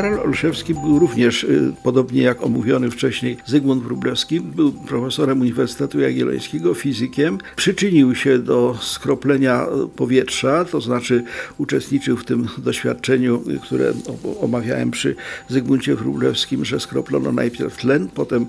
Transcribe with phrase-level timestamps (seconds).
[0.00, 6.74] Karol Olszewski był również, y, podobnie jak omówiony wcześniej Zygmunt Wróblewski, był profesorem Uniwersytetu Jagiellońskiego,
[6.74, 7.38] fizykiem.
[7.56, 11.24] Przyczynił się do skroplenia y, powietrza, to znaczy
[11.58, 13.92] uczestniczył w tym doświadczeniu, y, które
[14.40, 15.16] omawiałem przy
[15.48, 18.46] Zygmuncie Wróblewskim, że skroplono najpierw tlen, potem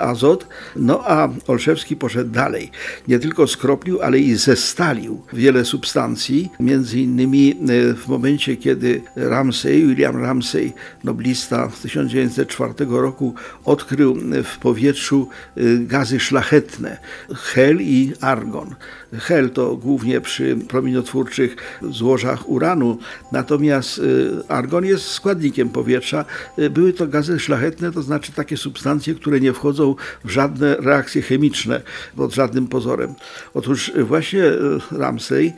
[0.00, 0.46] azot.
[0.76, 2.70] No a Olszewski poszedł dalej.
[3.08, 7.54] Nie tylko skroplił, ale i zestalił wiele substancji, między innymi
[7.96, 13.34] w momencie, kiedy Ramsey, William Ramsey, noblista z 1904 roku,
[13.64, 16.98] odkrył w powietrzu y, gazy szlachetne,
[17.34, 18.74] hel i argon.
[19.12, 22.98] Hel to głównie przy promieniotwórczych złożach uranu,
[23.32, 26.24] natomiast y, argon jest składnikiem powietrza.
[26.58, 31.22] Y, Były to gazy szlachetne, to znaczy takie substancje, które nie wchodzą w żadne reakcje
[31.22, 31.82] chemiczne
[32.16, 33.14] pod żadnym pozorem.
[33.54, 34.42] Otóż właśnie
[34.90, 35.52] Ramsey,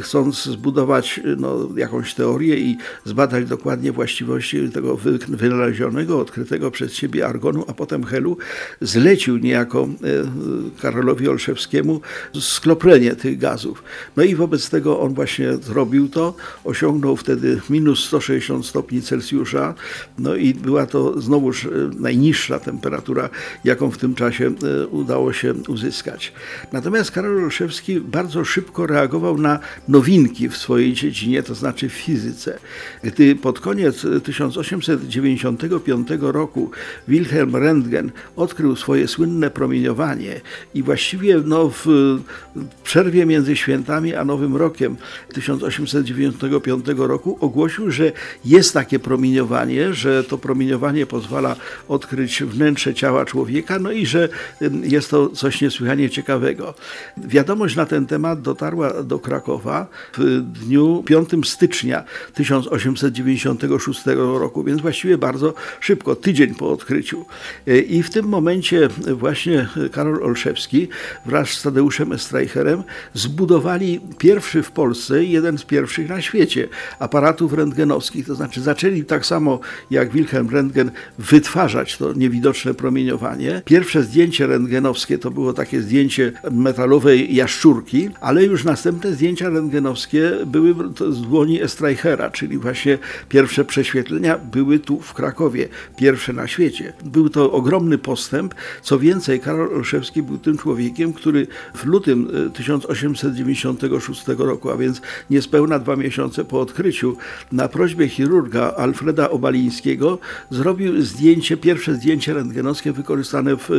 [0.00, 7.26] chcąc zbudować no, jakąś teorię i zbadać dokładnie właściwości tego wy- wynalezionego, odkrytego przez siebie
[7.26, 8.36] argonu, a potem helu,
[8.80, 12.00] zlecił niejako y, Karolowi Olszewskiemu
[12.40, 13.82] skroplenie tych gazów.
[14.16, 19.74] No i wobec tego on właśnie zrobił to, osiągnął wtedy minus 160 stopni Celsjusza,
[20.18, 23.28] no i była to znowuż y, najniższa temperatura,
[23.64, 26.32] jaką w tym czasie y, udało się uzyskać.
[26.72, 32.58] Natomiast Karol Olszewski bardzo szybko reagował na nowinki w swojej dziedzinie, to znaczy w fizyce.
[33.02, 34.20] Gdy pod koniec y,
[34.52, 36.70] 1895 roku
[37.08, 40.40] Wilhelm Röntgen odkrył swoje słynne promieniowanie
[40.74, 41.86] i właściwie no, w
[42.84, 44.96] przerwie między świętami a Nowym Rokiem
[45.32, 48.12] 1895 roku ogłosił, że
[48.44, 51.56] jest takie promieniowanie, że to promieniowanie pozwala
[51.88, 54.28] odkryć wnętrze ciała człowieka, no i że
[54.82, 56.74] jest to coś niesłychanie ciekawego.
[57.16, 59.86] Wiadomość na ten temat dotarła do Krakowa
[60.18, 64.00] w dniu 5 stycznia 1896
[64.38, 67.24] roku, więc właściwie bardzo szybko, tydzień po odkryciu.
[67.68, 70.88] Y, I w tym momencie właśnie Karol Olszewski
[71.26, 72.82] wraz z Tadeuszem Estreicherem
[73.14, 76.68] zbudowali pierwszy w Polsce, i jeden z pierwszych na świecie
[76.98, 78.26] aparatów rentgenowskich.
[78.26, 83.62] To znaczy zaczęli tak samo jak Wilhelm Röntgen wytwarzać to niewidoczne promieniowanie.
[83.64, 90.74] Pierwsze zdjęcie rentgenowskie to było takie zdjęcie metalowej jaszczurki, ale już następne zdjęcia rentgenowskie były
[91.10, 93.64] z dłoni Estreichera, czyli właśnie pierwsze
[94.24, 96.92] prześwietlenia były tu w Krakowie, pierwsze na świecie.
[97.04, 98.54] Był to ogromny postęp.
[98.82, 105.00] Co więcej, Karol Olszewski był tym człowiekiem, który w lutym e, 1896 roku, a więc
[105.30, 107.16] niespełna dwa miesiące po odkryciu,
[107.52, 110.18] na prośbę chirurga Alfreda Obalińskiego
[110.50, 113.74] zrobił zdjęcie, pierwsze zdjęcie rentgenowskie wykorzystane w e,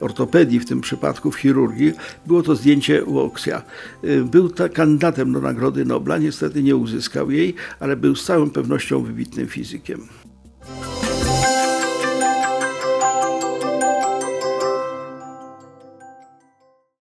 [0.00, 1.92] ortopedii, w tym przypadku w chirurgii.
[2.26, 3.62] Było to zdjęcie Woxia.
[4.04, 9.02] E, Był kandydatem do Nagrody Nobla, niestety nie uzyskał jej, ale był z całą pewnością
[9.02, 9.87] wybitnym fizykiem.
[9.88, 10.27] him.